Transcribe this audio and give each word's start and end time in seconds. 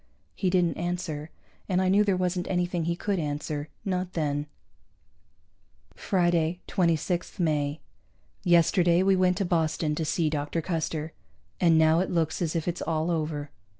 He 0.33 0.49
didn't 0.49 0.77
answer, 0.77 1.29
and 1.69 1.79
I 1.79 1.87
knew 1.87 2.03
there 2.03 2.17
wasn't 2.17 2.47
anything 2.47 2.85
he 2.85 2.95
could 2.95 3.19
answer. 3.19 3.69
Not 3.85 4.13
then. 4.13 4.47
Friday, 5.93 6.59
26 6.65 7.39
May. 7.39 7.81
Yesterday 8.43 9.03
we 9.03 9.15
went 9.15 9.37
to 9.37 9.45
Boston 9.45 9.93
to 9.93 10.03
see 10.03 10.27
Dr. 10.27 10.59
Custer, 10.59 11.13
and 11.59 11.77
now 11.77 11.99
it 11.99 12.09
looks 12.09 12.41
as 12.41 12.55
if 12.55 12.67
it's 12.67 12.81
all 12.81 13.11
over. 13.11 13.51